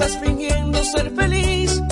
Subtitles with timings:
[0.00, 1.82] estás fingiendo ser feliz.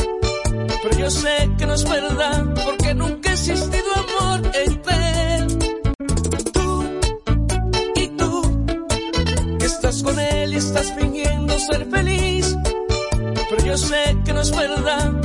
[0.83, 5.47] Pero yo sé que no es verdad, porque nunca ha existido amor entre
[6.53, 6.85] tú
[7.97, 8.67] y tú.
[9.61, 12.57] Estás con él y estás fingiendo ser feliz.
[13.51, 15.18] Pero yo sé que no es verdad.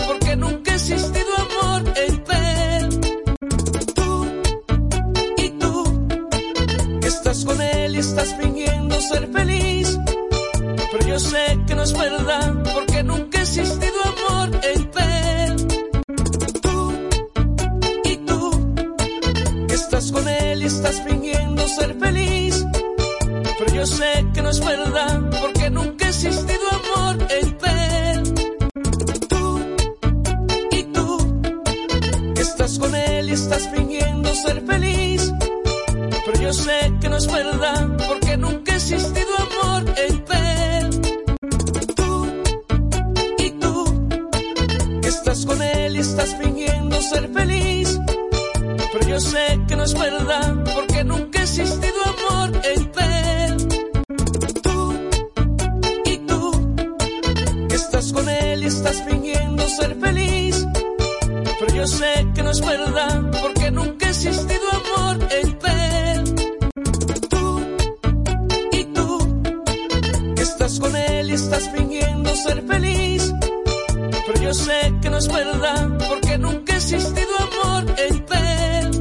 [75.44, 78.92] verdad, porque nunca ha existido amor entre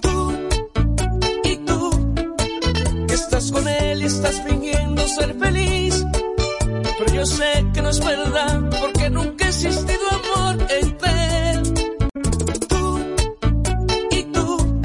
[0.00, 0.32] tú
[1.44, 1.90] y tú,
[3.06, 6.04] que estás con él y estás fingiendo ser feliz,
[6.98, 11.62] pero yo sé que no es verdad, porque nunca ha existido amor entre
[12.68, 12.84] tú
[14.10, 14.82] y tú,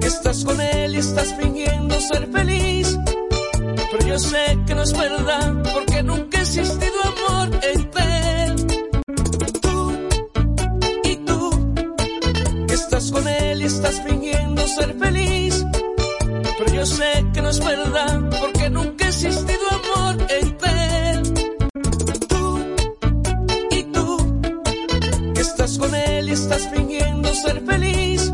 [0.00, 2.98] que estás con él y estás fingiendo ser feliz,
[3.90, 7.93] pero yo sé que no es verdad, porque nunca ha existido amor entre
[14.74, 15.64] ser feliz.
[16.58, 21.22] Pero yo sé que no es verdad, porque nunca ha existido amor entre él.
[22.28, 22.44] Tú
[23.70, 24.06] y tú,
[25.34, 28.32] que estás con él y estás fingiendo ser feliz.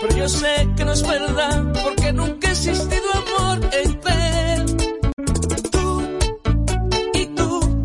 [0.00, 4.14] Pero yo sé que no es verdad, porque nunca ha existido amor entre
[4.54, 4.64] él.
[5.74, 6.02] Tú
[7.14, 7.84] y tú,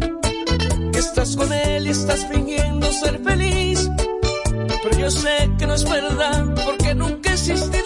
[0.92, 3.90] que estás con él y estás fingiendo ser feliz.
[4.84, 6.55] Pero yo sé que no es verdad.
[7.46, 7.85] Just.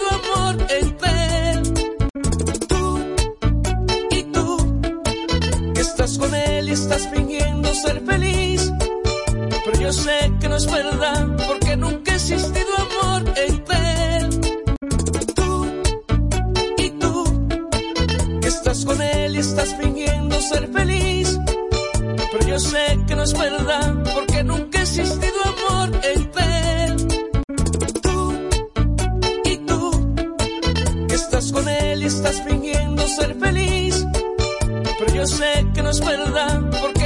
[32.30, 34.06] estás fingiendo ser feliz,
[34.98, 36.99] pero yo sé que no es verdad porque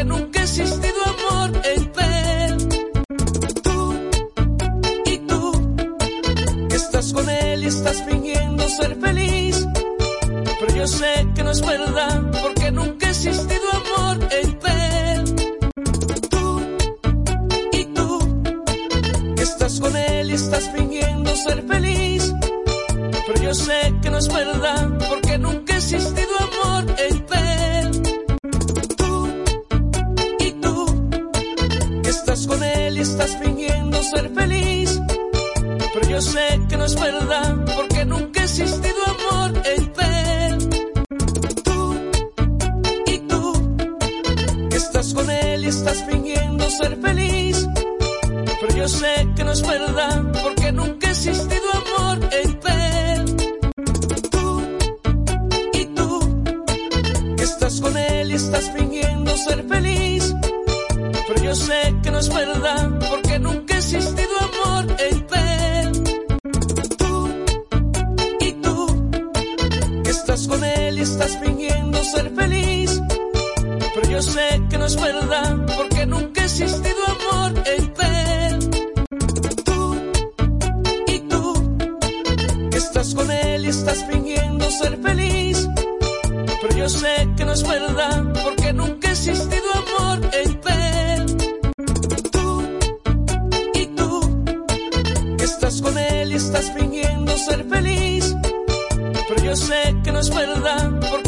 [99.57, 101.24] sé que no es verdad.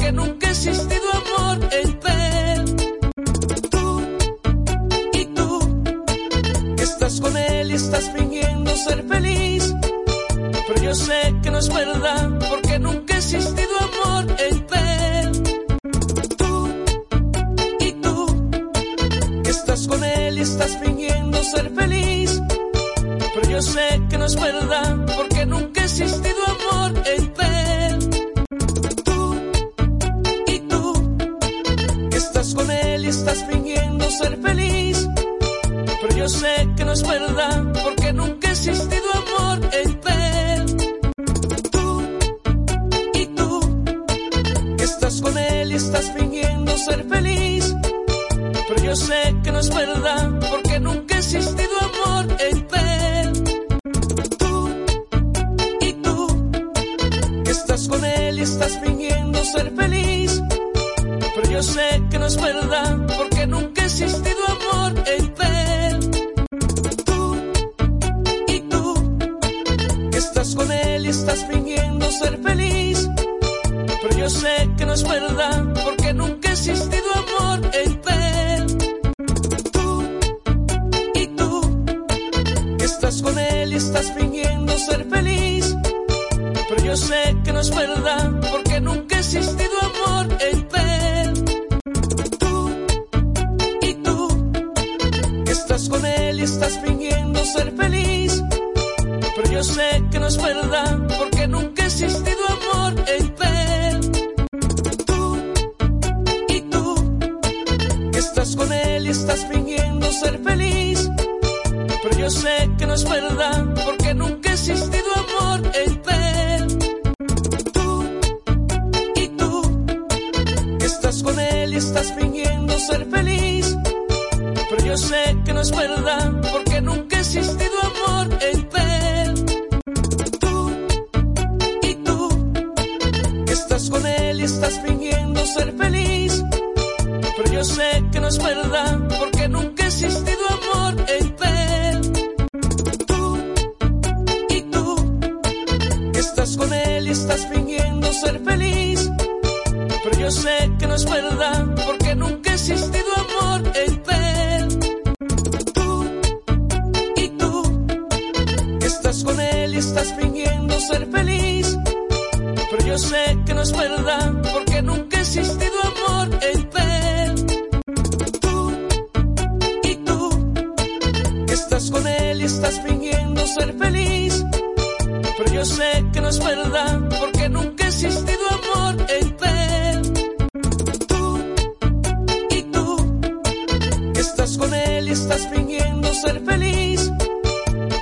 [186.40, 187.10] feliz.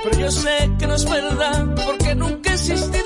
[0.03, 3.04] Pero yo sé que no es verdad, porque nunca existirá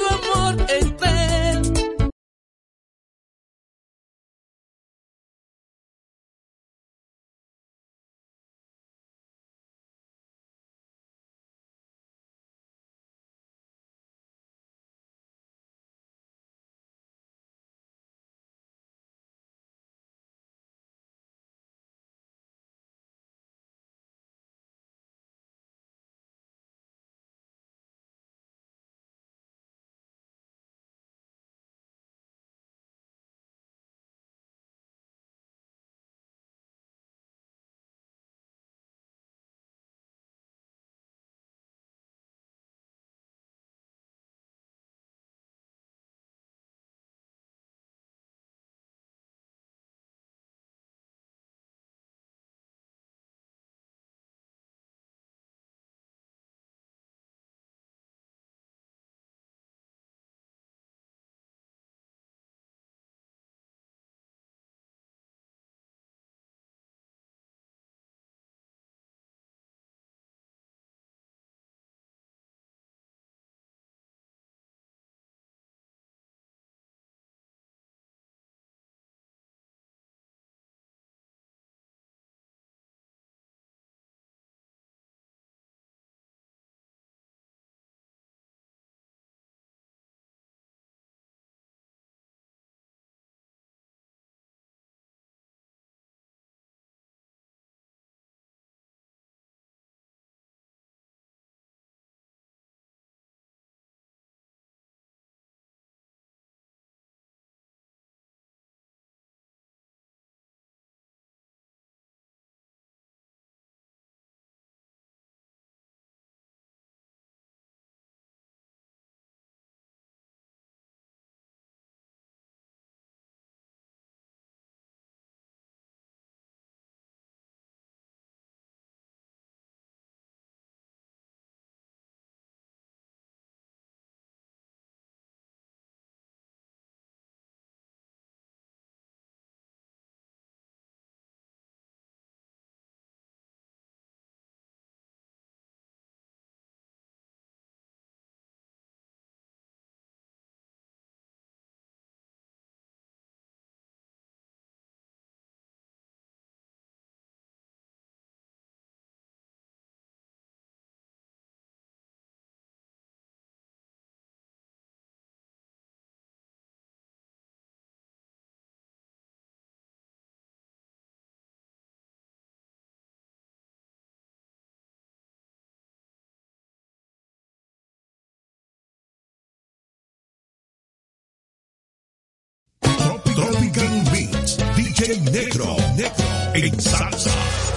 [183.72, 187.69] Duncan Beats, DJ Negro, Negro, en salsa.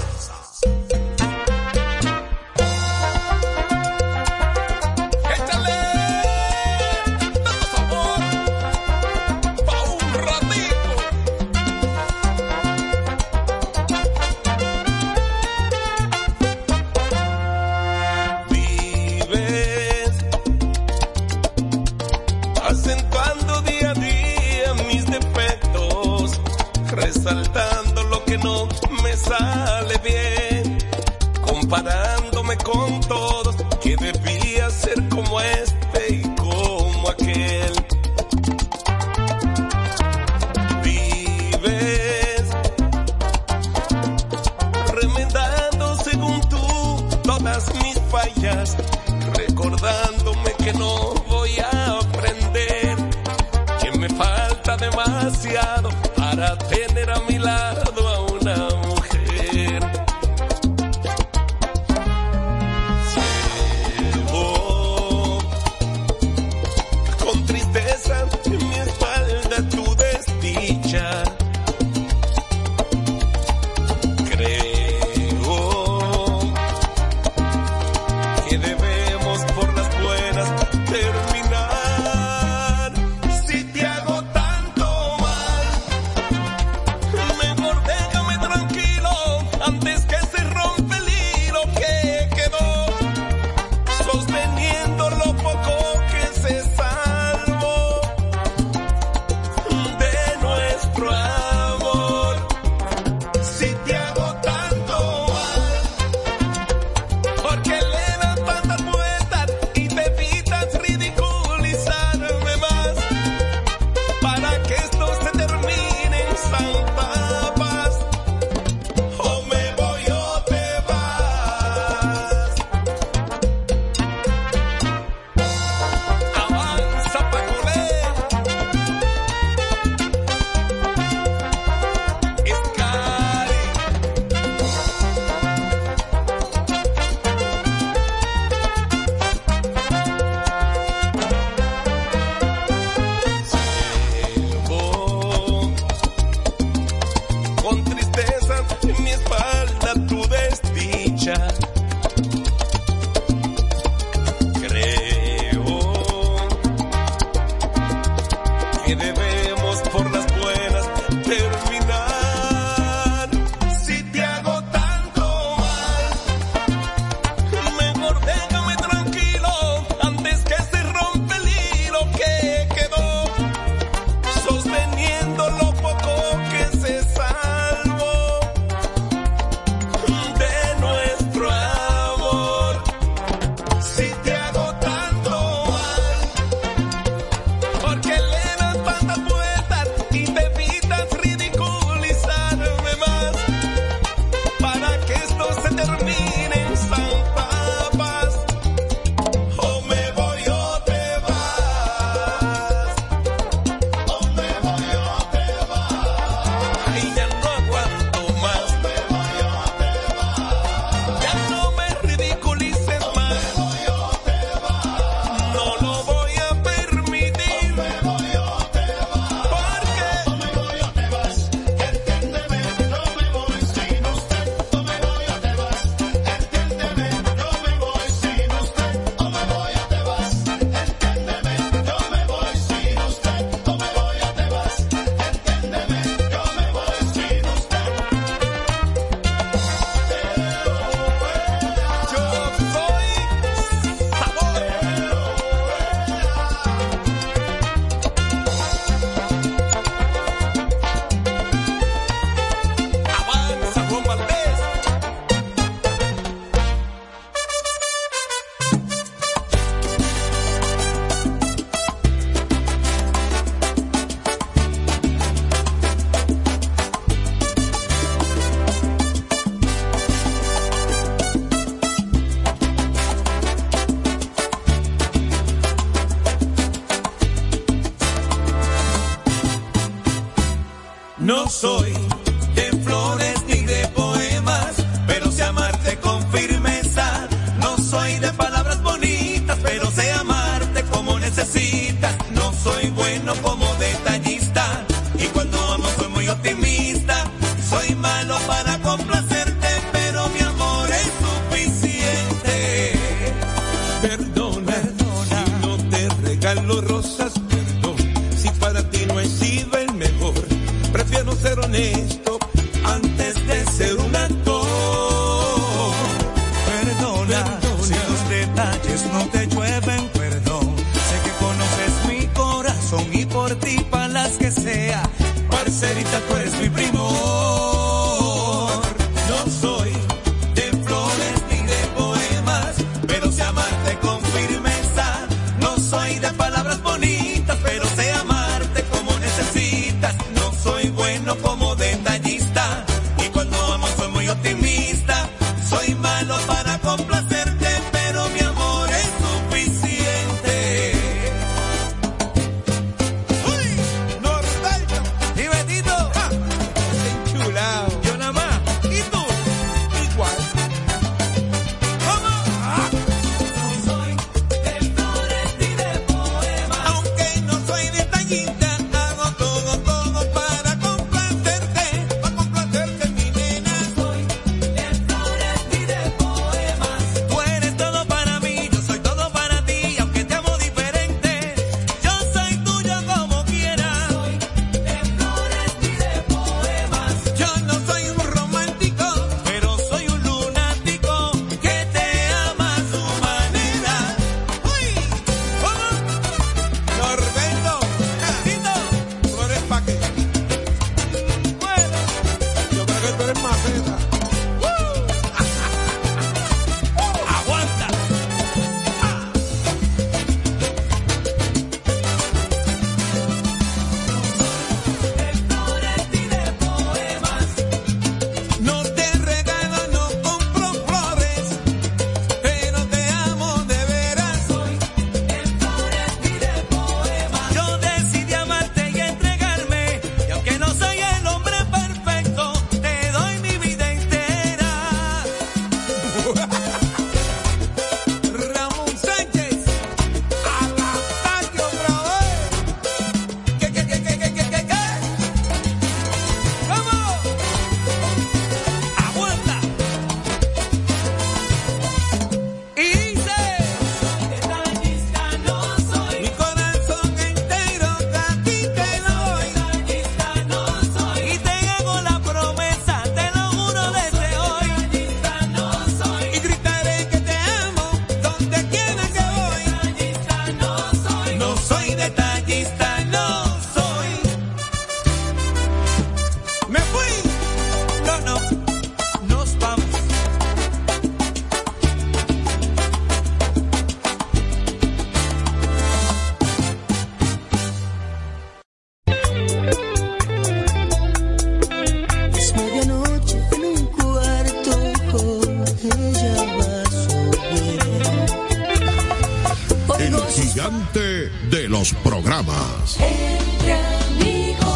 [501.73, 502.99] los programas.
[503.01, 504.67] Entre amigos.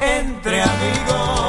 [0.00, 1.39] Entre amigos.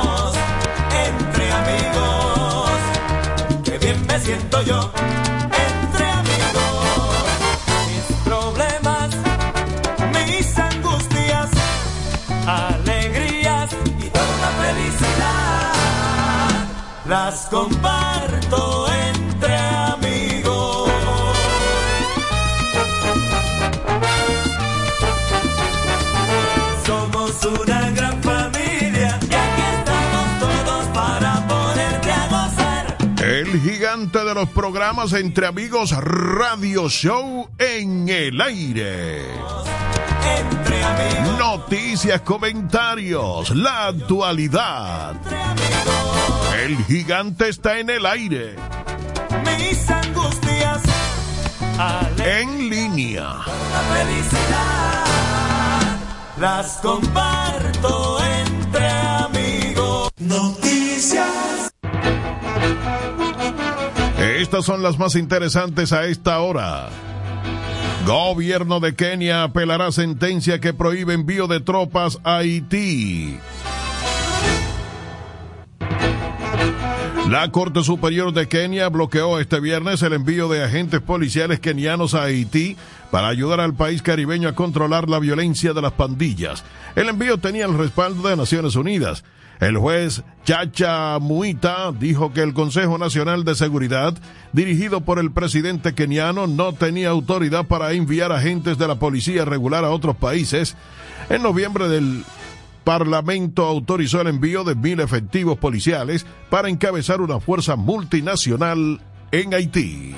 [34.34, 39.26] los programas Entre Amigos Radio Show en el aire.
[41.38, 45.15] Noticias, comentarios, la actualidad.
[46.63, 48.56] El gigante está en el aire.
[49.46, 50.82] Mis angustias.
[52.24, 53.24] En línea.
[53.24, 55.06] La felicidad.
[56.38, 58.11] Las comparto.
[64.51, 66.89] Estas son las más interesantes a esta hora.
[68.05, 73.39] Gobierno de Kenia apelará sentencia que prohíbe envío de tropas a Haití.
[77.29, 82.23] La Corte Superior de Kenia bloqueó este viernes el envío de agentes policiales kenianos a
[82.23, 82.75] Haití
[83.09, 86.65] para ayudar al país caribeño a controlar la violencia de las pandillas.
[86.97, 89.23] El envío tenía el respaldo de Naciones Unidas.
[89.62, 94.15] El juez Chacha Muita dijo que el Consejo Nacional de Seguridad,
[94.54, 99.86] dirigido por el presidente keniano, no tenía autoridad para enviar agentes de la policía regular
[99.86, 100.76] a otros países.
[101.30, 102.24] En noviembre del
[102.84, 109.00] Parlamento autorizó el envío de mil efectivos policiales para encabezar una fuerza multinacional
[109.32, 110.15] en Haití.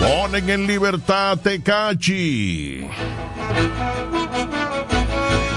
[0.00, 2.86] Ponen en libertad a Tecachi.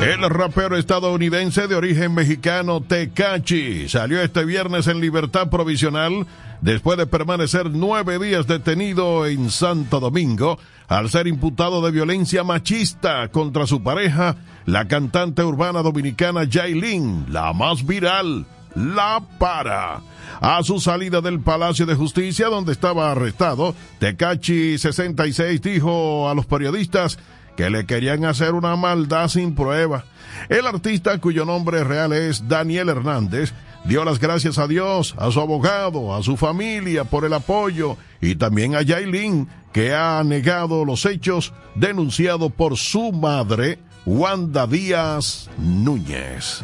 [0.01, 6.27] El rapero estadounidense de origen mexicano Tecachi salió este viernes en libertad provisional
[6.59, 13.29] después de permanecer nueve días detenido en Santo Domingo al ser imputado de violencia machista
[13.29, 20.01] contra su pareja, la cantante urbana dominicana Jailin, la más viral, La Para.
[20.41, 26.45] A su salida del Palacio de Justicia donde estaba arrestado, Tecachi 66 dijo a los
[26.45, 27.17] periodistas
[27.55, 30.05] que le querían hacer una maldad sin prueba.
[30.49, 33.53] El artista, cuyo nombre real es Daniel Hernández,
[33.85, 38.35] dio las gracias a Dios, a su abogado, a su familia por el apoyo y
[38.35, 46.63] también a Yailin, que ha negado los hechos denunciados por su madre, Wanda Díaz Núñez.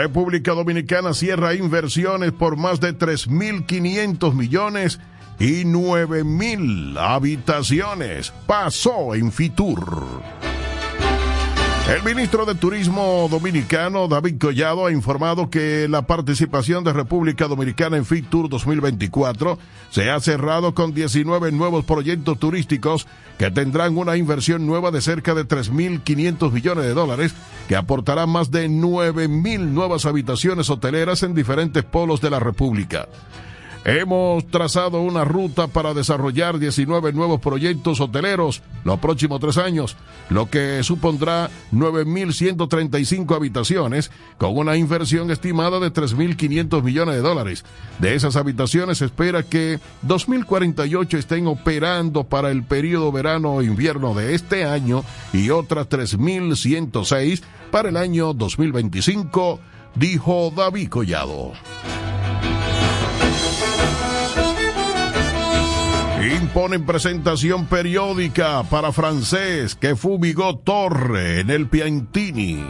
[0.00, 4.98] República Dominicana cierra inversiones por más de 3.500 millones
[5.38, 8.32] y 9.000 habitaciones.
[8.46, 10.22] Pasó en Fitur.
[11.90, 17.96] El ministro de Turismo dominicano, David Collado, ha informado que la participación de República Dominicana
[17.96, 19.58] en FITUR 2024
[19.90, 25.34] se ha cerrado con 19 nuevos proyectos turísticos que tendrán una inversión nueva de cerca
[25.34, 27.34] de 3.500 millones de dólares,
[27.66, 33.08] que aportará más de 9.000 nuevas habitaciones hoteleras en diferentes polos de la República.
[33.84, 39.96] Hemos trazado una ruta para desarrollar 19 nuevos proyectos hoteleros los próximos tres años,
[40.28, 47.64] lo que supondrá 9.135 habitaciones con una inversión estimada de 3.500 millones de dólares.
[47.98, 54.66] De esas habitaciones se espera que 2.048 estén operando para el periodo verano-invierno de este
[54.66, 59.58] año y otras 3.106 para el año 2025,
[59.94, 61.52] dijo David Collado.
[66.50, 72.66] Imponen presentación periódica para francés que fumigó Torre en el Piantini.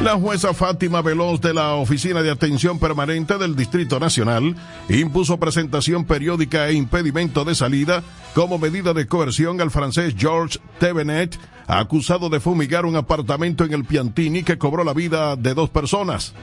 [0.00, 4.54] La jueza Fátima Veloz de la Oficina de Atención Permanente del Distrito Nacional
[4.88, 8.04] impuso presentación periódica e impedimento de salida
[8.36, 13.84] como medida de coerción al francés Georges Tevenet, acusado de fumigar un apartamento en el
[13.84, 16.34] Piantini que cobró la vida de dos personas.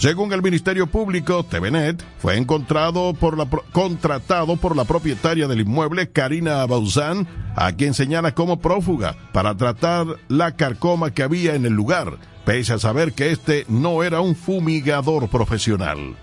[0.00, 6.08] Según el Ministerio Público, TVNet fue encontrado por la, contratado por la propietaria del inmueble,
[6.08, 11.74] Karina Bauzán, a quien señala como prófuga para tratar la carcoma que había en el
[11.74, 16.16] lugar, pese a saber que este no era un fumigador profesional.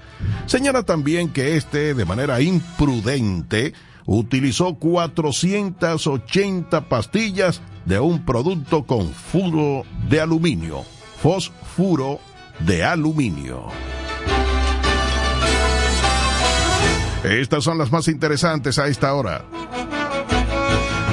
[0.48, 3.74] Señala también que este, de manera imprudente,
[4.08, 10.84] utilizó 480 pastillas de un producto con furo de aluminio,
[11.22, 12.20] fosfuro
[12.60, 13.66] de aluminio.
[17.24, 19.44] Estas son las más interesantes a esta hora.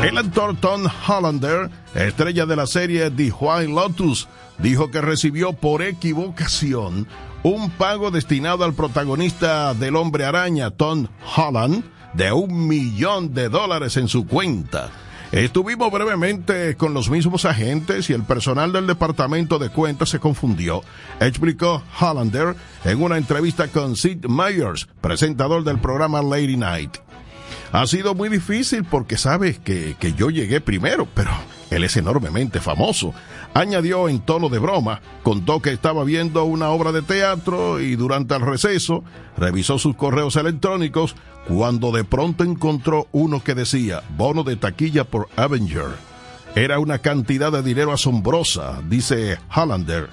[0.02, 4.28] El actor Tom Hollander, estrella de la serie The White Lotus,
[4.59, 7.09] dijo que recibió por equivocación
[7.42, 13.96] un pago destinado al protagonista del hombre araña, Tom Holland, de un millón de dólares
[13.96, 14.90] en su cuenta
[15.34, 20.84] Estuvimos brevemente con los mismos agentes y el personal del departamento de cuentas se confundió,
[21.18, 26.98] explicó Hollander en una entrevista con Sid Meyers, presentador del programa Lady Night.
[27.72, 31.32] Ha sido muy difícil porque sabes que, que yo llegué primero, pero
[31.76, 33.14] él es enormemente famoso.
[33.54, 38.34] Añadió en tono de broma, contó que estaba viendo una obra de teatro y durante
[38.34, 39.04] el receso
[39.37, 41.16] revisó sus correos electrónicos
[41.48, 45.88] cuando de pronto encontró uno que decía bono de taquilla por Avenger.
[46.54, 50.08] Era una cantidad de dinero asombrosa, dice Hollander.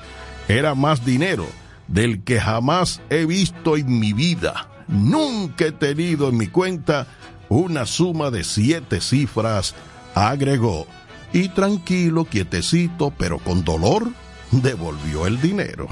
[0.48, 1.46] Era más dinero
[1.88, 4.68] del que jamás he visto en mi vida.
[4.88, 7.08] Nunca he tenido en mi cuenta
[7.50, 9.76] una suma de siete cifras,
[10.16, 10.88] agregó,
[11.34, 14.08] y tranquilo, quietecito, pero con dolor,
[14.52, 15.88] devolvió el dinero.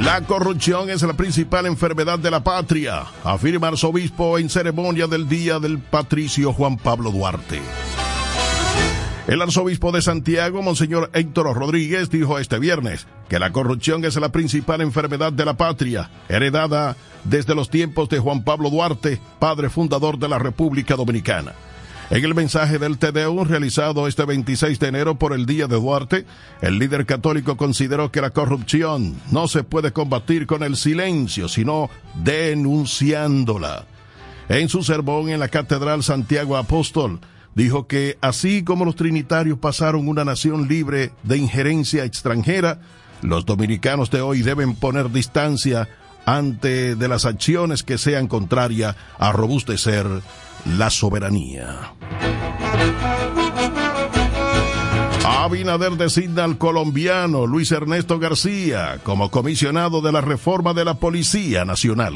[0.00, 5.58] La corrupción es la principal enfermedad de la patria, afirma arzobispo en ceremonia del Día
[5.58, 7.60] del Patricio Juan Pablo Duarte.
[9.26, 14.28] El arzobispo de Santiago, Monseñor Héctor Rodríguez, dijo este viernes que la corrupción es la
[14.28, 20.16] principal enfermedad de la patria, heredada desde los tiempos de Juan Pablo Duarte, padre fundador
[20.20, 21.54] de la República Dominicana.
[22.08, 26.24] En el mensaje del TDU realizado este 26 de enero por el Día de Duarte,
[26.60, 31.90] el líder católico consideró que la corrupción no se puede combatir con el silencio, sino
[32.14, 33.86] denunciándola.
[34.48, 37.18] En su sermón en la Catedral Santiago Apóstol,
[37.56, 42.80] dijo que así como los trinitarios pasaron una nación libre de injerencia extranjera,
[43.22, 45.88] los dominicanos de hoy deben poner distancia
[46.26, 50.06] ante de las acciones que sean contrarias a robustecer
[50.76, 51.92] la soberanía.
[55.24, 61.64] Abinader designa al colombiano Luis Ernesto García como comisionado de la reforma de la Policía
[61.64, 62.14] Nacional.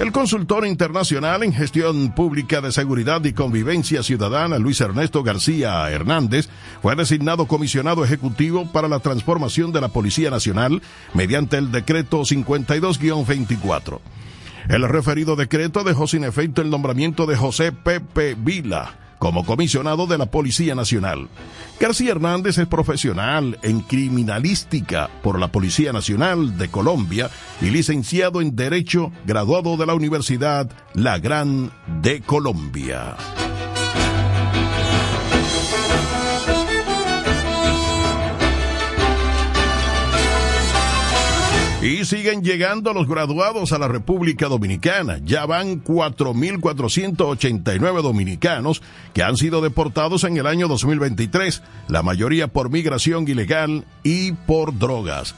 [0.00, 6.48] El consultor internacional en gestión pública de seguridad y convivencia ciudadana Luis Ernesto García Hernández
[6.80, 10.80] fue designado comisionado ejecutivo para la transformación de la Policía Nacional
[11.12, 14.00] mediante el decreto 52-24.
[14.70, 20.18] El referido decreto dejó sin efecto el nombramiento de José Pepe Vila como comisionado de
[20.18, 21.28] la Policía Nacional.
[21.78, 27.30] García Hernández es profesional en criminalística por la Policía Nacional de Colombia
[27.60, 31.70] y licenciado en Derecho, graduado de la Universidad La Gran
[32.02, 33.16] de Colombia.
[41.82, 45.18] Y siguen llegando los graduados a la República Dominicana.
[45.24, 48.82] Ya van 4.489 dominicanos
[49.14, 54.78] que han sido deportados en el año 2023, la mayoría por migración ilegal y por
[54.78, 55.34] drogas.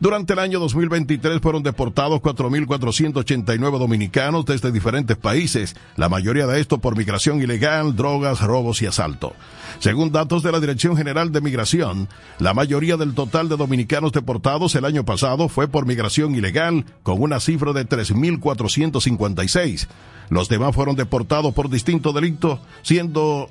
[0.00, 6.78] Durante el año 2023 fueron deportados 4.489 dominicanos desde diferentes países, la mayoría de esto
[6.78, 9.34] por migración ilegal, drogas, robos y asalto.
[9.78, 12.08] Según datos de la Dirección General de Migración,
[12.38, 17.20] la mayoría del total de dominicanos deportados el año pasado fue por migración ilegal, con
[17.20, 19.86] una cifra de 3.456.
[20.30, 23.50] Los demás fueron deportados por distintos delitos, siendo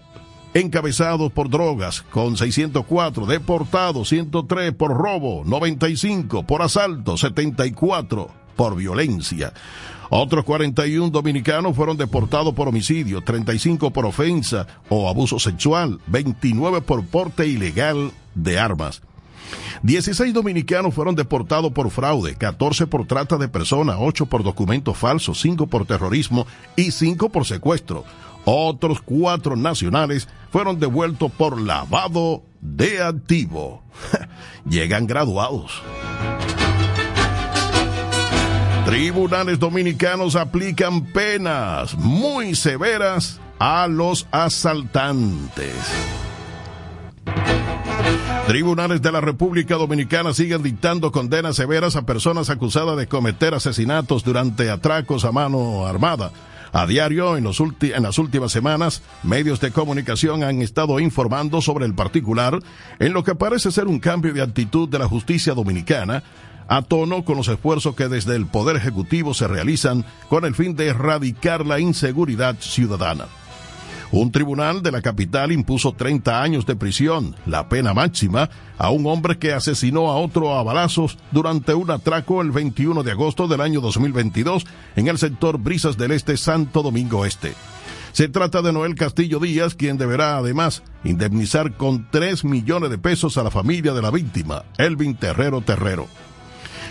[0.53, 9.53] encabezados por drogas, con 604, deportados 103 por robo, 95 por asalto, 74 por violencia.
[10.09, 17.05] Otros 41 dominicanos fueron deportados por homicidio, 35 por ofensa o abuso sexual, 29 por
[17.05, 19.03] porte ilegal de armas.
[19.83, 25.39] 16 dominicanos fueron deportados por fraude, 14 por trata de personas, 8 por documentos falsos,
[25.41, 28.03] 5 por terrorismo y 5 por secuestro.
[28.51, 33.83] Otros cuatro nacionales fueron devueltos por lavado de activo.
[34.67, 35.83] Llegan graduados.
[38.87, 45.75] Tribunales dominicanos aplican penas muy severas a los asaltantes.
[48.47, 54.23] Tribunales de la República Dominicana siguen dictando condenas severas a personas acusadas de cometer asesinatos
[54.23, 56.31] durante atracos a mano armada.
[56.71, 62.59] A diario, en, las últimas semanas, medios de comunicación han estado informando sobre el particular
[62.99, 66.23] en lo que parece ser un cambio de actitud de la justicia dominicana
[66.67, 70.75] a tono con los esfuerzos que desde el Poder Ejecutivo se realizan con el fin
[70.75, 73.25] de erradicar la inseguridad ciudadana.
[74.11, 79.05] Un tribunal de la capital impuso 30 años de prisión, la pena máxima, a un
[79.05, 83.61] hombre que asesinó a otro a balazos durante un atraco el 21 de agosto del
[83.61, 87.53] año 2022 en el sector Brisas del Este, Santo Domingo Este.
[88.11, 93.37] Se trata de Noel Castillo Díaz, quien deberá además indemnizar con 3 millones de pesos
[93.37, 96.07] a la familia de la víctima, Elvin Terrero Terrero.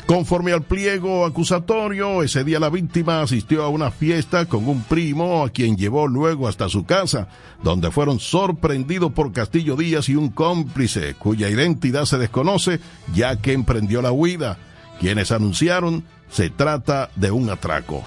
[0.09, 5.44] Conforme al pliego acusatorio, ese día la víctima asistió a una fiesta con un primo
[5.44, 7.29] a quien llevó luego hasta su casa,
[7.62, 12.81] donde fueron sorprendidos por Castillo Díaz y un cómplice cuya identidad se desconoce
[13.14, 14.57] ya que emprendió la huida.
[14.99, 18.03] Quienes anunciaron se trata de un atraco.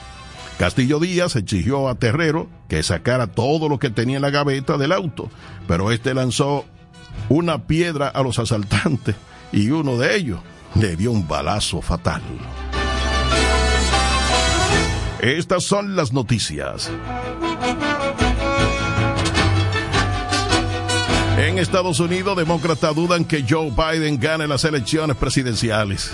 [0.58, 4.92] Castillo Díaz exigió a Terrero que sacara todo lo que tenía en la gaveta del
[4.92, 5.30] auto,
[5.68, 6.66] pero este lanzó
[7.30, 9.16] una piedra a los asaltantes
[9.52, 10.40] y uno de ellos
[10.76, 12.22] le dio un balazo fatal.
[15.22, 16.90] Estas son las noticias.
[21.38, 26.12] En Estados Unidos, demócratas dudan que Joe Biden gane las elecciones presidenciales.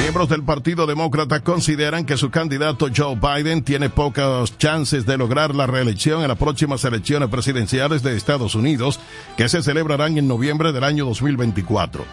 [0.00, 5.54] Miembros del Partido Demócrata consideran que su candidato Joe Biden tiene pocas chances de lograr
[5.54, 8.98] la reelección en las próximas elecciones presidenciales de Estados Unidos,
[9.36, 12.04] que se celebrarán en noviembre del año 2024.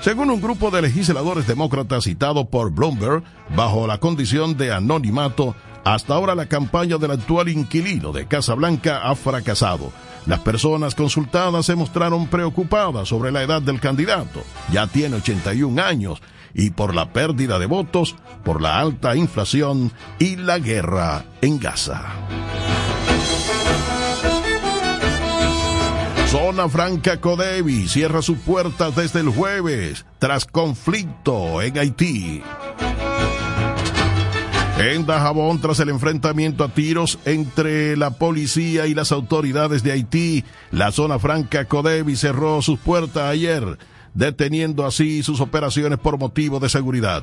[0.00, 3.22] Según un grupo de legisladores demócratas citado por Bloomberg,
[3.54, 5.54] bajo la condición de anonimato,
[5.84, 9.92] hasta ahora la campaña del actual inquilino de Casa Blanca ha fracasado.
[10.26, 14.42] Las personas consultadas se mostraron preocupadas sobre la edad del candidato.
[14.72, 16.20] Ya tiene 81 años
[16.54, 22.02] y por la pérdida de votos, por la alta inflación y la guerra en Gaza.
[26.28, 32.42] Zona Franca Codevi cierra sus puertas desde el jueves tras conflicto en Haití.
[34.78, 40.44] En Dajabón, tras el enfrentamiento a tiros entre la policía y las autoridades de Haití,
[40.70, 43.78] la zona franca Codevi cerró sus puertas ayer,
[44.16, 47.22] deteniendo así sus operaciones por motivo de seguridad.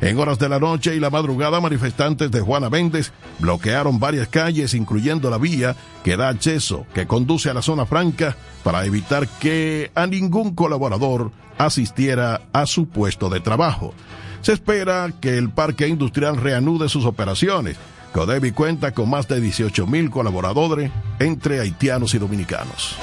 [0.00, 4.74] En horas de la noche y la madrugada, manifestantes de Juana Méndez bloquearon varias calles,
[4.74, 5.74] incluyendo la vía
[6.04, 11.32] que da acceso, que conduce a la zona franca, para evitar que a ningún colaborador
[11.58, 13.92] asistiera a su puesto de trabajo.
[14.40, 17.76] Se espera que el parque industrial reanude sus operaciones.
[18.12, 22.96] Codevi cuenta con más de 18 mil colaboradores entre haitianos y dominicanos.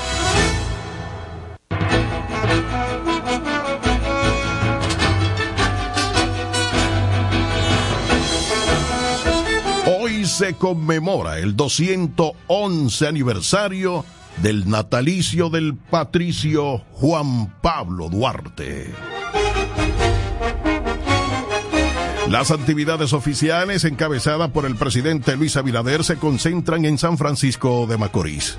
[10.36, 14.04] Se conmemora el 211 aniversario
[14.44, 18.94] del natalicio del patricio Juan Pablo Duarte.
[22.30, 27.98] Las actividades oficiales encabezadas por el presidente Luis Abinader se concentran en San Francisco de
[27.98, 28.58] Macorís.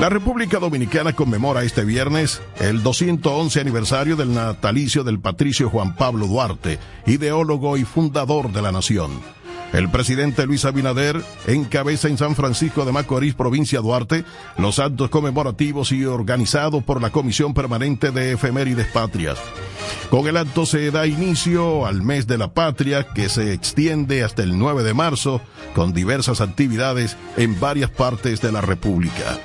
[0.00, 6.26] La República Dominicana conmemora este viernes el 211 aniversario del natalicio del patricio Juan Pablo
[6.26, 9.35] Duarte, ideólogo y fundador de la nación.
[9.72, 14.24] El presidente Luis Abinader encabeza en San Francisco de Macorís, provincia Duarte,
[14.56, 19.38] los actos conmemorativos y organizados por la Comisión Permanente de Efemérides Patrias.
[20.10, 24.42] Con el acto se da inicio al mes de la patria que se extiende hasta
[24.42, 25.40] el 9 de marzo
[25.74, 29.38] con diversas actividades en varias partes de la República.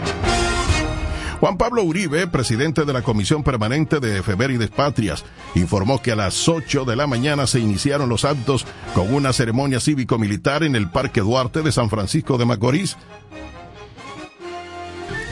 [1.42, 5.26] Juan Pablo Uribe, presidente de la Comisión Permanente de Efemérides Patrias,
[5.56, 9.80] informó que a las 8 de la mañana se iniciaron los actos con una ceremonia
[9.80, 12.96] cívico-militar en el Parque Duarte de San Francisco de Macorís,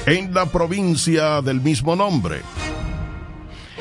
[0.07, 2.41] en la provincia del mismo nombre.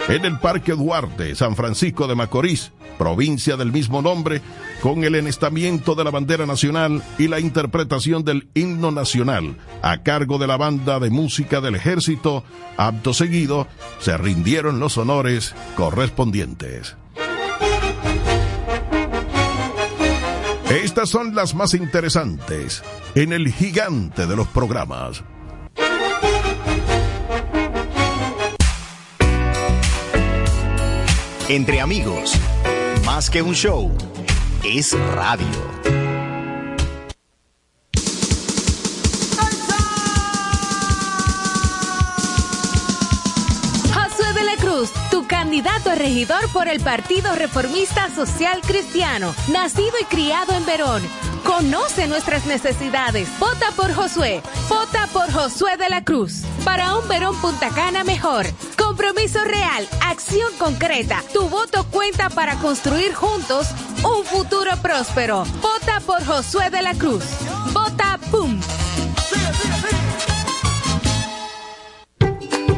[0.08, 4.40] En el Parque Duarte, San Francisco de Macorís, provincia del mismo nombre,
[4.80, 10.38] con el enestamiento de la bandera nacional y la interpretación del himno nacional a cargo
[10.38, 12.42] de la banda de música del ejército,
[12.78, 13.68] apto seguido,
[13.98, 16.96] se rindieron los honores correspondientes.
[20.70, 22.82] Estas son las más interesantes
[23.14, 25.22] en el gigante de los programas.
[31.48, 32.34] Entre amigos,
[33.06, 33.90] más que un show,
[34.62, 35.46] es radio.
[43.94, 49.94] Josué de la Cruz, tu candidato a regidor por el Partido Reformista Social Cristiano, nacido
[49.98, 51.02] y criado en Verón.
[51.44, 53.26] Conoce nuestras necesidades.
[53.38, 54.42] Vota por Josué.
[54.68, 56.42] Vota por Josué de la Cruz.
[56.68, 58.44] Para un Verón Punta Cana mejor.
[58.76, 59.88] Compromiso real.
[60.04, 61.24] Acción concreta.
[61.32, 63.68] Tu voto cuenta para construir juntos
[64.04, 65.46] un futuro próspero.
[65.62, 67.24] Vota por Josué de la Cruz.
[67.72, 68.60] Vota PUM.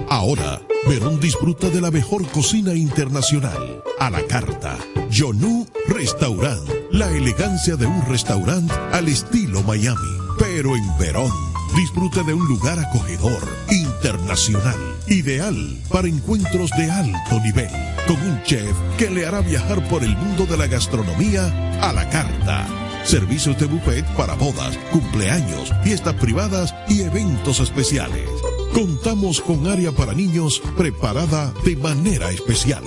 [0.09, 3.83] Ahora, Verón disfruta de la mejor cocina internacional.
[3.99, 4.79] A la carta.
[5.11, 6.63] Yonu Restaurant.
[6.93, 10.17] La elegancia de un restaurante al estilo Miami.
[10.39, 11.50] Pero en Verón.
[11.77, 17.71] Disfruta de un lugar acogedor, internacional, ideal para encuentros de alto nivel,
[18.07, 22.09] con un chef que le hará viajar por el mundo de la gastronomía a la
[22.09, 22.67] carta.
[23.05, 28.29] Servicios de buffet para bodas, cumpleaños, fiestas privadas y eventos especiales.
[28.75, 32.85] Contamos con área para niños preparada de manera especial.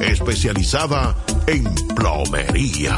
[0.00, 1.14] Especializada
[1.46, 1.64] en
[1.94, 2.96] plomería.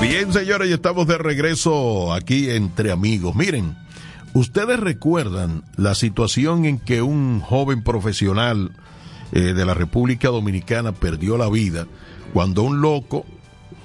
[0.00, 3.36] Bien, señores, y estamos de regreso aquí entre amigos.
[3.36, 3.76] Miren,
[4.34, 8.72] ustedes recuerdan la situación en que un joven profesional
[9.32, 11.86] eh, de la República Dominicana perdió la vida
[12.32, 13.24] cuando un loco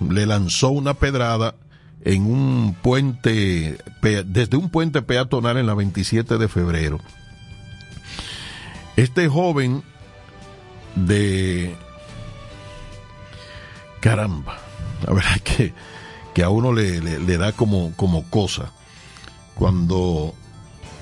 [0.10, 1.56] le lanzó una pedrada
[2.04, 7.00] en un puente, desde un puente peatonal en la 27 de febrero.
[8.96, 9.84] Este joven
[10.96, 11.76] de...
[14.00, 14.60] Caramba,
[15.06, 15.74] la verdad que,
[16.36, 18.72] que a uno le, le, da como, como cosa
[19.56, 20.34] cuando,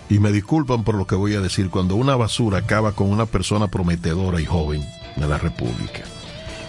[0.10, 3.26] y me disculpan por lo que voy a decir, cuando una basura acaba con una
[3.26, 4.84] persona prometedora y joven
[5.16, 6.04] de la República.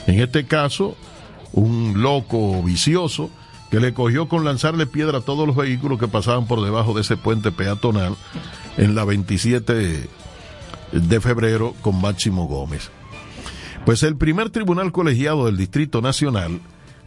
[0.06, 0.96] En este caso,
[1.52, 3.30] un loco vicioso
[3.70, 7.00] que le cogió con lanzarle piedra a todos los vehículos que pasaban por debajo de
[7.00, 8.16] ese puente peatonal
[8.76, 10.08] en la 27
[10.92, 12.90] de febrero con Máximo Gómez.
[13.84, 16.60] Pues el primer tribunal colegiado del Distrito Nacional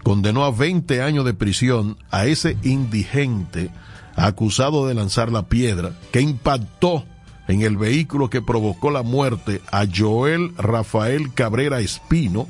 [0.03, 3.71] condenó a 20 años de prisión a ese indigente
[4.17, 7.05] acusado de lanzar la piedra que impactó
[7.47, 12.47] en el vehículo que provocó la muerte a Joel Rafael Cabrera Espino,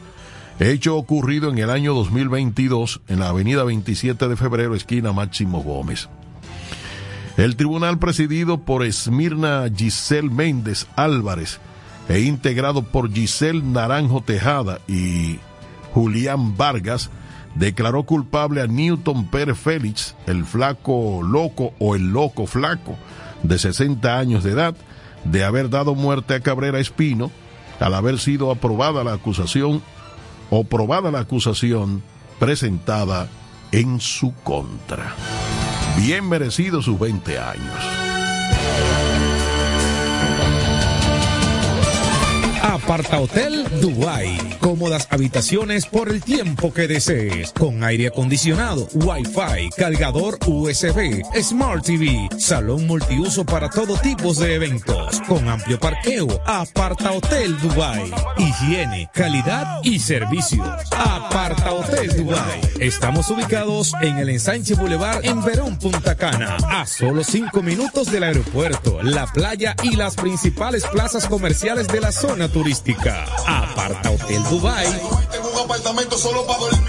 [0.60, 6.10] hecho ocurrido en el año 2022 en la avenida 27 de febrero, esquina Máximo Gómez.
[7.36, 11.60] El tribunal presidido por Esmirna Giselle Méndez Álvarez
[12.10, 15.38] e integrado por Giselle Naranjo Tejada y
[15.94, 17.12] Julián Vargas
[17.58, 22.96] declaró culpable a Newton Pérez Félix, el flaco loco o el loco flaco,
[23.44, 24.76] de 60 años de edad,
[25.24, 27.32] de haber dado muerte a Cabrera Espino
[27.80, 29.82] al haber sido aprobada la acusación
[30.50, 32.02] o probada la acusación
[32.40, 33.28] presentada
[33.72, 35.14] en su contra.
[35.98, 38.97] Bien merecido sus 20 años.
[42.68, 44.38] Aparta Hotel Dubai.
[44.60, 47.54] Cómodas habitaciones por el tiempo que desees.
[47.54, 55.22] Con aire acondicionado, wifi, cargador USB, Smart TV, salón multiuso para todo tipo de eventos.
[55.30, 56.28] Con amplio parqueo.
[56.46, 58.12] Aparta Hotel Dubai.
[58.38, 60.62] Higiene, calidad y servicio.
[60.92, 62.62] Aparta Hotel Dubai.
[62.82, 66.58] Estamos ubicados en el ensanche Boulevard en Verón, Punta Cana.
[66.70, 72.12] A solo cinco minutos del aeropuerto, la playa y las principales plazas comerciales de la
[72.12, 73.26] zona turística.
[73.46, 74.88] Aparta Hotel Dubai.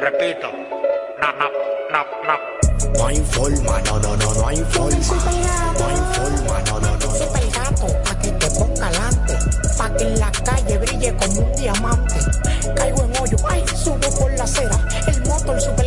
[0.00, 0.50] Repito.
[1.20, 1.50] No, no,
[1.90, 2.02] no,
[3.02, 3.08] no.
[3.08, 4.96] Hay forma, no, no, no, no hay forma.
[5.78, 7.10] No hay forma, no, no, no.
[7.10, 9.38] Super gato, pa' que te ponga alante,
[9.76, 12.14] pa' que en la calle brille como un diamante.
[12.76, 14.78] Caigo en hoyo, ay, subo por la acera.
[15.06, 15.81] El motor super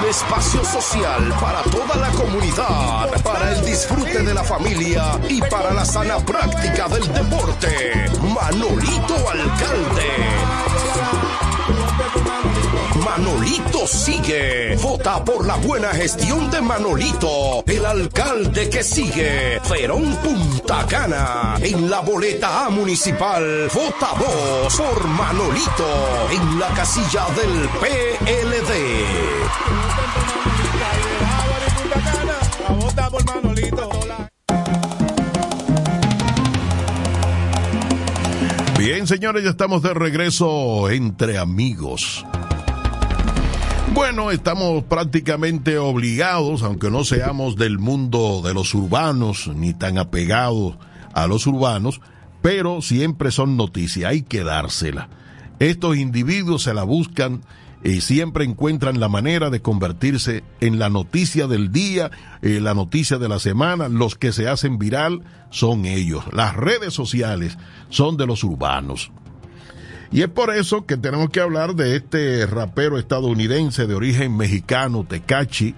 [0.09, 5.85] Espacio social para toda la comunidad, para el disfrute de la familia y para la
[5.85, 8.07] sana práctica del deporte.
[8.23, 10.09] Manolito Alcalde.
[13.05, 14.77] Manolito sigue.
[14.77, 19.61] Vota por la buena gestión de Manolito, el alcalde que sigue.
[19.63, 21.57] Ferón Punta Cana.
[21.61, 23.69] En la boleta A municipal.
[23.75, 26.29] Vota vos por Manolito.
[26.31, 29.88] En la casilla del PLD.
[38.79, 42.25] Bien, señores, ya estamos de regreso entre amigos.
[43.95, 50.77] Bueno, estamos prácticamente obligados, aunque no seamos del mundo de los urbanos, ni tan apegados
[51.15, 52.01] a los urbanos,
[52.43, 55.09] pero siempre son noticias, hay que dársela.
[55.59, 57.41] Estos individuos se la buscan
[57.85, 62.11] y siempre encuentran la manera de convertirse en la noticia del día,
[62.43, 63.89] eh, la noticia de la semana.
[63.89, 66.25] Los que se hacen viral son ellos.
[66.33, 67.57] Las redes sociales
[67.89, 69.13] son de los urbanos.
[70.11, 75.05] Y es por eso que tenemos que hablar de este rapero estadounidense de origen mexicano,
[75.05, 75.75] Tecachi,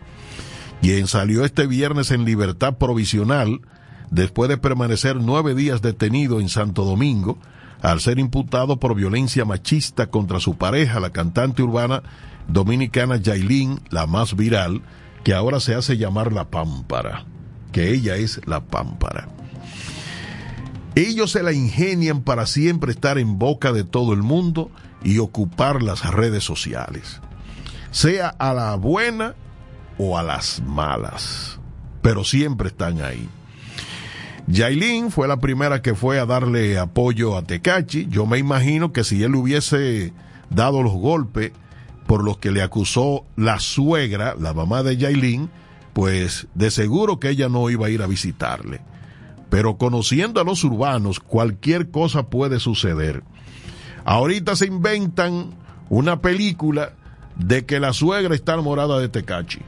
[0.80, 3.60] quien salió este viernes en libertad provisional
[4.10, 7.38] después de permanecer nueve días detenido en Santo Domingo,
[7.82, 12.02] al ser imputado por violencia machista contra su pareja, la cantante urbana
[12.48, 14.82] dominicana Yailin, la más viral,
[15.24, 17.24] que ahora se hace llamar la Pámpara,
[17.72, 19.28] que ella es la Pámpara.
[20.94, 24.70] Ellos se la ingenian para siempre estar en boca de todo el mundo
[25.02, 27.20] y ocupar las redes sociales,
[27.90, 29.34] sea a la buena
[29.98, 31.58] o a las malas,
[32.02, 33.28] pero siempre están ahí.
[34.50, 38.08] Yailin fue la primera que fue a darle apoyo a Tecachi.
[38.08, 40.12] Yo me imagino que si él hubiese
[40.50, 41.52] dado los golpes
[42.08, 45.48] por los que le acusó la suegra, la mamá de Yailin,
[45.92, 48.80] pues de seguro que ella no iba a ir a visitarle.
[49.50, 53.22] Pero conociendo a los urbanos, cualquier cosa puede suceder.
[54.04, 55.54] Ahorita se inventan
[55.88, 56.94] una película
[57.36, 59.60] de que la suegra está enamorada de Tecachi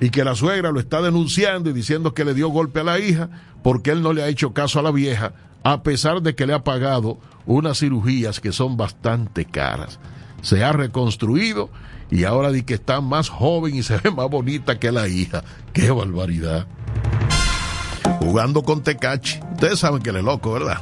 [0.00, 2.98] y que la suegra lo está denunciando y diciendo que le dio golpe a la
[2.98, 3.30] hija
[3.62, 5.32] porque él no le ha hecho caso a la vieja,
[5.64, 9.98] a pesar de que le ha pagado unas cirugías que son bastante caras.
[10.42, 11.70] Se ha reconstruido
[12.10, 15.42] y ahora di que está más joven y se ve más bonita que la hija.
[15.72, 16.66] ¡Qué barbaridad!
[18.20, 19.40] Jugando con Tecachi.
[19.52, 20.78] Ustedes saben que él es loco, ¿verdad?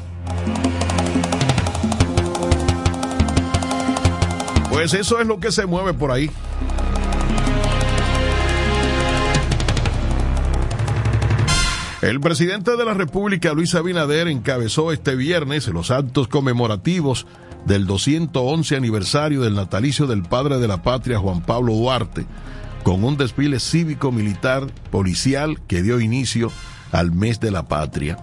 [4.70, 6.30] Pues eso es lo que se mueve por ahí.
[12.04, 17.26] El presidente de la República, Luis Abinader, encabezó este viernes los actos conmemorativos
[17.64, 22.26] del 211 aniversario del natalicio del padre de la patria, Juan Pablo Duarte,
[22.82, 26.52] con un desfile cívico-militar policial que dio inicio
[26.92, 28.18] al mes de la patria.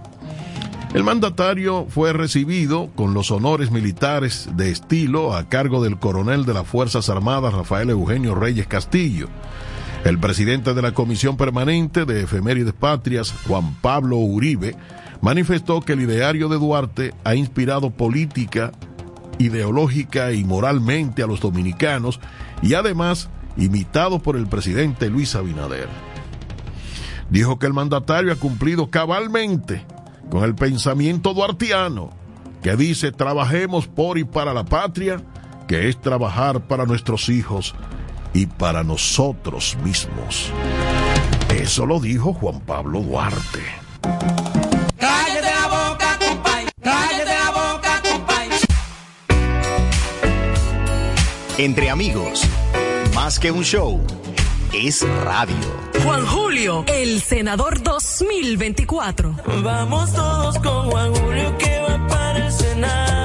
[0.94, 6.54] El mandatario fue recibido con los honores militares de estilo a cargo del coronel de
[6.54, 9.26] las Fuerzas Armadas, Rafael Eugenio Reyes Castillo.
[10.04, 14.74] El presidente de la Comisión Permanente de Efemérides Patrias, Juan Pablo Uribe,
[15.20, 18.72] manifestó que el ideario de Duarte ha inspirado política,
[19.38, 22.18] ideológica y moralmente a los dominicanos
[22.62, 25.88] y además imitado por el presidente Luis Abinader.
[27.30, 29.86] Dijo que el mandatario ha cumplido cabalmente
[30.30, 32.10] con el pensamiento duartiano
[32.60, 35.20] que dice trabajemos por y para la patria,
[35.68, 37.72] que es trabajar para nuestros hijos
[38.34, 40.50] y para nosotros mismos.
[41.54, 43.60] Eso lo dijo Juan Pablo Duarte.
[44.98, 46.66] Cállate la boca, compay.
[46.82, 48.48] Cállate la boca, compay.
[51.58, 52.42] Entre amigos,
[53.14, 54.00] más que un show,
[54.72, 55.82] es radio.
[56.02, 59.36] Juan Julio, el senador 2024.
[59.62, 63.21] Vamos todos con Juan Julio que va para el Senado.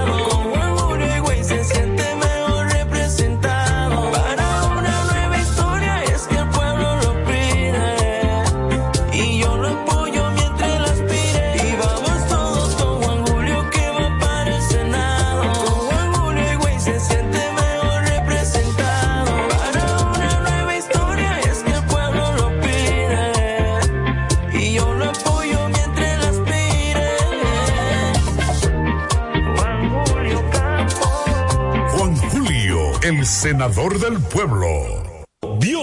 [33.47, 34.96] Senador del pueblo.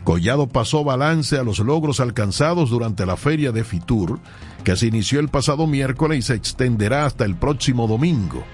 [0.05, 4.19] Collado pasó balance a los logros alcanzados durante la feria de Fitur,
[4.65, 8.45] que se inició el pasado miércoles y se extenderá hasta el próximo domingo.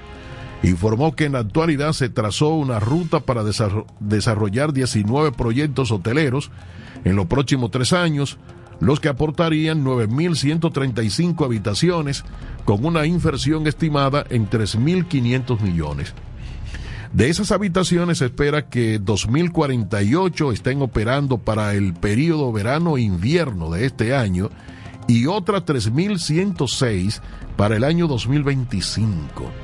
[0.64, 3.42] Informó que en la actualidad se trazó una ruta para
[4.00, 6.50] desarrollar 19 proyectos hoteleros
[7.04, 8.38] en los próximos tres años,
[8.80, 12.24] los que aportarían 9.135 habitaciones
[12.64, 16.14] con una inversión estimada en 3.500 millones.
[17.12, 24.16] De esas habitaciones se espera que 2.048 estén operando para el periodo verano-invierno de este
[24.16, 24.50] año
[25.06, 27.20] y otras 3.106
[27.56, 29.63] para el año 2025.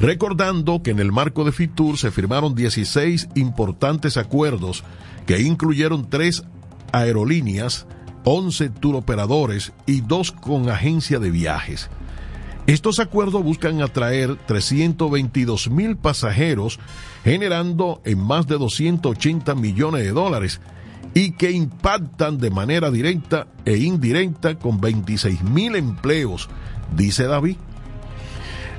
[0.00, 4.82] Recordando que en el marco de FITUR se firmaron 16 importantes acuerdos
[5.26, 6.42] que incluyeron tres
[6.90, 7.86] aerolíneas,
[8.24, 11.90] 11 turoperadores y dos con agencia de viajes.
[12.66, 16.78] Estos acuerdos buscan atraer 322 mil pasajeros,
[17.22, 20.62] generando en más de 280 millones de dólares
[21.12, 26.48] y que impactan de manera directa e indirecta con 26 mil empleos,
[26.96, 27.56] dice David.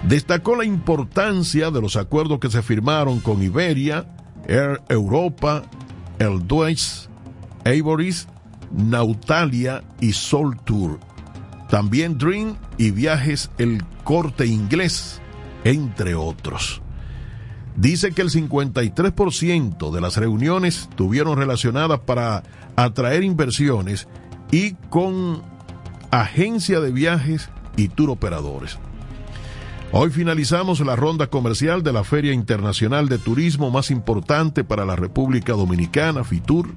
[0.07, 4.05] Destacó la importancia de los acuerdos que se firmaron con Iberia,
[4.47, 5.63] Air Europa,
[6.19, 7.07] el Deutsche,
[7.65, 8.27] Avoris,
[8.71, 10.99] Nautalia y Sol Tour
[11.71, 15.21] también Dream y Viajes El Corte Inglés,
[15.63, 16.81] entre otros.
[17.77, 22.43] Dice que el 53% de las reuniones tuvieron relacionadas para
[22.75, 24.09] atraer inversiones
[24.51, 25.41] y con
[26.11, 28.77] agencia de viajes y tour operadores.
[29.93, 34.95] Hoy finalizamos la ronda comercial de la Feria Internacional de Turismo más importante para la
[34.95, 36.69] República Dominicana, FITUR.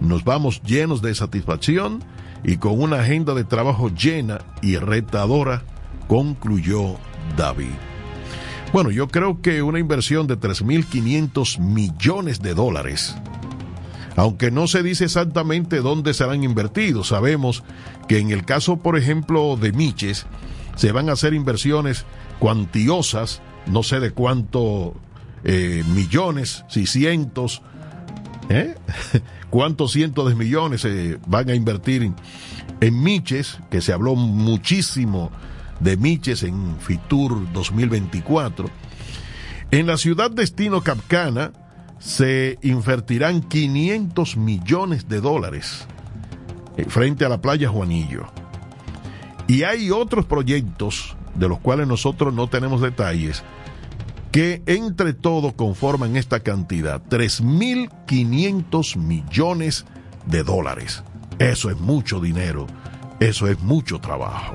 [0.00, 2.02] Nos vamos llenos de satisfacción
[2.42, 5.62] y con una agenda de trabajo llena y retadora,
[6.08, 6.96] concluyó
[7.36, 7.70] David.
[8.72, 13.14] Bueno, yo creo que una inversión de 3.500 millones de dólares,
[14.16, 17.62] aunque no se dice exactamente dónde serán invertidos, sabemos
[18.08, 20.26] que en el caso, por ejemplo, de Miches,
[20.74, 22.04] se van a hacer inversiones
[22.38, 24.94] cuantiosas, no sé de cuánto
[25.44, 27.62] eh, millones, si cientos,
[28.48, 28.74] ¿eh?
[29.50, 35.30] cuántos cientos de millones se van a invertir en, Miches, que se habló muchísimo
[35.80, 38.70] de Miches en Fitur 2024.
[39.70, 41.52] En la ciudad destino Capcana
[41.98, 45.86] se invertirán 500 millones de dólares
[46.76, 48.26] eh, frente a la playa Juanillo.
[49.48, 53.42] Y hay otros proyectos de los cuales nosotros no tenemos detalles,
[54.32, 59.86] que entre todo conforman esta cantidad, 3.500 millones
[60.26, 61.02] de dólares.
[61.38, 62.66] Eso es mucho dinero,
[63.20, 64.52] eso es mucho trabajo.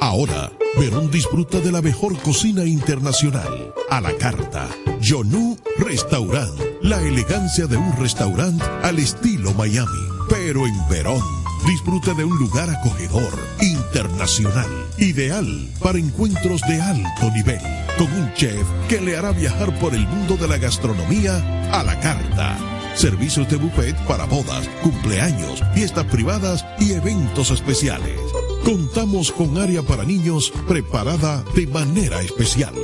[0.00, 0.45] Ahora,
[0.78, 3.72] Verón disfruta de la mejor cocina internacional.
[3.88, 4.68] A la carta.
[5.00, 6.52] Yonu Restaurant.
[6.82, 10.06] La elegancia de un restaurante al estilo Miami.
[10.28, 11.22] Pero en Verón.
[11.66, 14.68] Disfruta de un lugar acogedor, internacional,
[14.98, 17.60] ideal para encuentros de alto nivel,
[17.98, 21.98] con un chef que le hará viajar por el mundo de la gastronomía a la
[21.98, 22.56] carta.
[22.94, 28.35] Servicios de buffet para bodas, cumpleaños, fiestas privadas y eventos especiales.
[28.66, 32.74] Contamos con área para niños preparada de manera especial.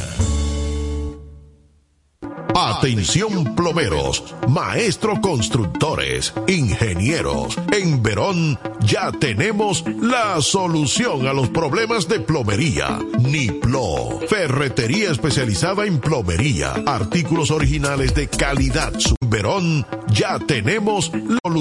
[2.58, 7.58] Atención plomeros, maestro constructores, ingenieros.
[7.70, 12.98] En Verón ya tenemos la solución a los problemas de plomería.
[13.18, 18.94] Niplo, ferretería especializada en plomería, artículos originales de calidad.
[19.20, 21.56] Verón ya tenemos la solución